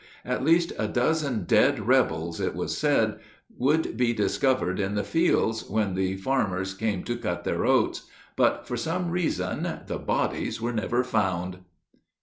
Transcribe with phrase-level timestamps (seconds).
[0.25, 3.19] At least a dozen dead rebels, it was said,
[3.55, 8.67] would be discovered in the fields when the farmers came to cut their oats, but
[8.67, 11.59] for some reason the bodies were never found.